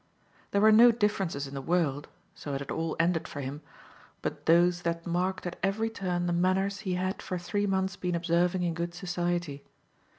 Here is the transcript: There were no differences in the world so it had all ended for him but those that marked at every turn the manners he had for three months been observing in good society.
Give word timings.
There 0.49 0.61
were 0.61 0.71
no 0.71 0.89
differences 0.91 1.45
in 1.47 1.53
the 1.53 1.61
world 1.61 2.07
so 2.33 2.55
it 2.55 2.59
had 2.59 2.71
all 2.71 2.95
ended 2.99 3.27
for 3.27 3.39
him 3.41 3.61
but 4.23 4.47
those 4.47 4.81
that 4.81 5.05
marked 5.05 5.45
at 5.45 5.59
every 5.61 5.91
turn 5.91 6.25
the 6.25 6.33
manners 6.33 6.79
he 6.79 6.95
had 6.95 7.21
for 7.21 7.37
three 7.37 7.67
months 7.67 7.97
been 7.97 8.15
observing 8.15 8.63
in 8.63 8.73
good 8.73 8.95
society. 8.95 9.63